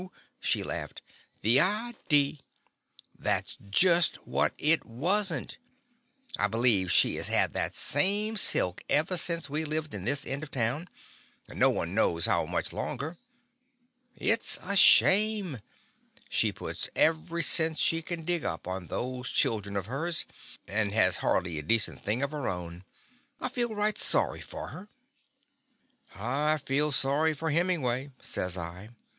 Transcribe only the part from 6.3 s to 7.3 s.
I be lieve she has